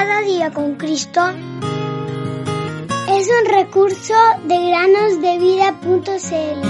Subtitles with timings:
[0.00, 1.20] Cada día con Cristo
[3.10, 6.60] es un recurso de granosdevida.cl.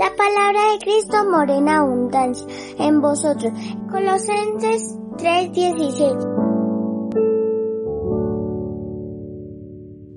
[0.00, 2.44] La palabra de Cristo morena abundancia
[2.80, 3.52] en vosotros.
[3.88, 6.51] Colosenses 3:16.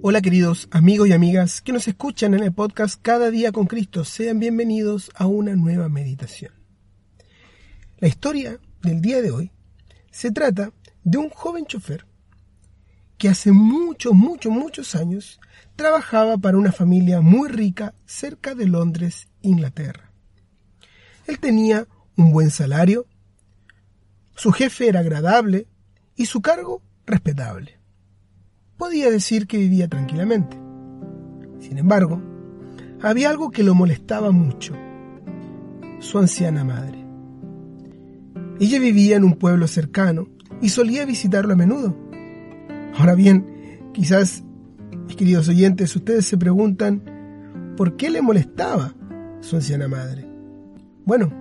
[0.07, 4.05] Hola queridos amigos y amigas que nos escuchan en el podcast Cada día con Cristo.
[4.05, 6.53] Sean bienvenidos a una nueva meditación.
[7.97, 9.51] La historia del día de hoy
[10.11, 10.71] se trata
[11.03, 12.05] de un joven chofer
[13.17, 15.39] que hace muchos, muchos, muchos años
[15.75, 20.11] trabajaba para una familia muy rica cerca de Londres, Inglaterra.
[21.25, 23.07] Él tenía un buen salario,
[24.35, 25.65] su jefe era agradable
[26.15, 27.79] y su cargo respetable
[28.77, 30.57] podía decir que vivía tranquilamente.
[31.59, 32.21] Sin embargo,
[33.01, 34.73] había algo que lo molestaba mucho,
[35.99, 37.05] su anciana madre.
[38.59, 40.27] Ella vivía en un pueblo cercano
[40.61, 41.95] y solía visitarlo a menudo.
[42.97, 43.45] Ahora bien,
[43.93, 44.43] quizás,
[45.07, 47.03] mis queridos oyentes, ustedes se preguntan,
[47.75, 48.95] ¿por qué le molestaba
[49.41, 50.25] su anciana madre?
[51.05, 51.31] Bueno,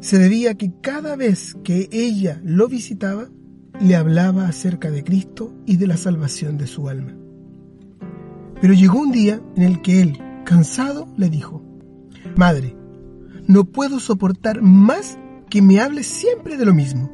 [0.00, 3.28] se debía a que cada vez que ella lo visitaba,
[3.80, 7.14] le hablaba acerca de Cristo y de la salvación de su alma.
[8.60, 11.62] Pero llegó un día en el que él, cansado, le dijo,
[12.36, 12.76] Madre,
[13.46, 17.10] no puedo soportar más que me hables siempre de lo mismo.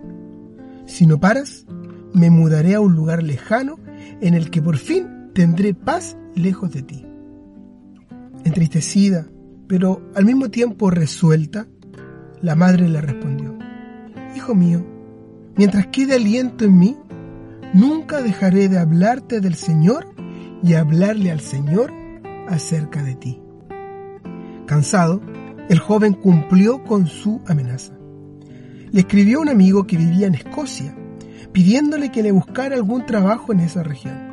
[0.86, 1.66] Si no paras,
[2.14, 3.76] me mudaré a un lugar lejano
[4.20, 7.06] en el que por fin tendré paz lejos de ti.
[8.44, 9.26] Entristecida,
[9.66, 11.66] pero al mismo tiempo resuelta,
[12.40, 13.56] la madre le respondió,
[14.34, 14.84] Hijo mío,
[15.56, 16.96] Mientras quede aliento en mí,
[17.74, 20.06] nunca dejaré de hablarte del Señor
[20.62, 21.92] y hablarle al Señor
[22.48, 23.42] acerca de ti.
[24.66, 25.20] Cansado,
[25.68, 27.92] el joven cumplió con su amenaza.
[28.90, 30.94] Le escribió a un amigo que vivía en Escocia,
[31.52, 34.32] pidiéndole que le buscara algún trabajo en esa región.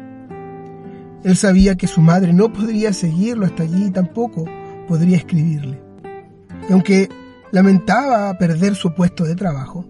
[1.24, 4.46] Él sabía que su madre no podría seguirlo hasta allí y tampoco
[4.88, 5.82] podría escribirle.
[6.70, 7.10] Y aunque
[7.52, 9.86] lamentaba perder su puesto de trabajo,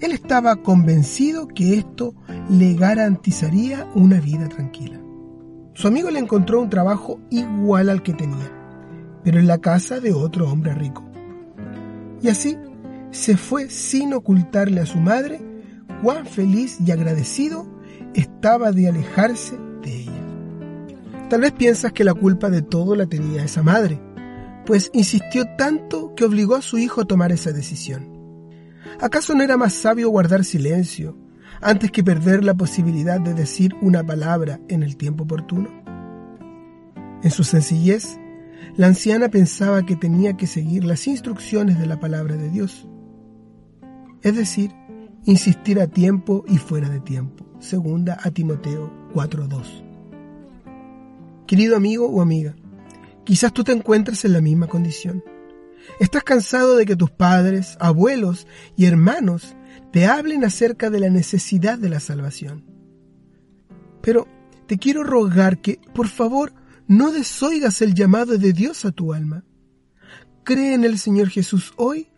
[0.00, 2.14] él estaba convencido que esto
[2.48, 5.00] le garantizaría una vida tranquila.
[5.74, 8.52] Su amigo le encontró un trabajo igual al que tenía,
[9.24, 11.04] pero en la casa de otro hombre rico.
[12.20, 12.56] Y así
[13.10, 15.40] se fue sin ocultarle a su madre
[16.02, 17.66] cuán feliz y agradecido
[18.14, 21.28] estaba de alejarse de ella.
[21.28, 24.00] Tal vez piensas que la culpa de todo la tenía esa madre,
[24.66, 28.17] pues insistió tanto que obligó a su hijo a tomar esa decisión.
[29.00, 31.16] ¿Acaso no era más sabio guardar silencio
[31.60, 35.70] antes que perder la posibilidad de decir una palabra en el tiempo oportuno?
[37.22, 38.18] En su sencillez,
[38.76, 42.88] la anciana pensaba que tenía que seguir las instrucciones de la palabra de Dios,
[44.22, 44.72] es decir,
[45.24, 47.46] insistir a tiempo y fuera de tiempo.
[47.60, 49.84] Segunda a Timoteo 4:2.
[51.46, 52.56] Querido amigo o amiga,
[53.22, 55.22] quizás tú te encuentres en la misma condición.
[56.00, 59.56] Estás cansado de que tus padres, abuelos y hermanos
[59.92, 62.64] te hablen acerca de la necesidad de la salvación.
[64.02, 64.28] Pero
[64.66, 66.52] te quiero rogar que, por favor,
[66.86, 69.44] no desoigas el llamado de Dios a tu alma.
[70.44, 72.08] Cree en el Señor Jesús hoy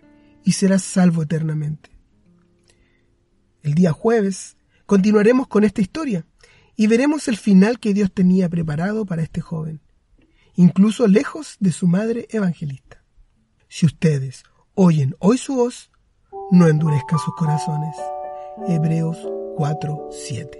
[0.45, 1.91] y serás salvo eternamente.
[3.63, 4.57] El día jueves
[4.87, 6.27] continuaremos con esta historia
[6.77, 9.81] y veremos el final que Dios tenía preparado para este joven,
[10.55, 13.00] incluso lejos de su madre evangelista
[13.71, 14.43] si ustedes
[14.75, 15.91] oyen hoy su voz,
[16.51, 17.97] no endurezcan sus corazones.
[18.67, 19.17] Hebreos
[19.57, 20.59] 4:7.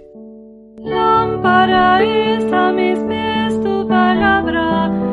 [0.77, 5.10] Lámpara es a mis pies tu palabra